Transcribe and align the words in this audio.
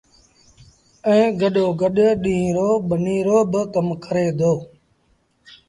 ائيٚݩ 1.09 1.35
گڏو 1.39 1.65
گڏ 1.81 1.97
ڏيٚݩهݩ 2.23 2.53
رو 2.57 2.69
ٻنيٚ 2.87 3.25
رو 3.27 3.37
با 3.51 3.61
ڪم 3.73 3.87
ڪري 4.03 4.27
دو۔ 4.39 4.53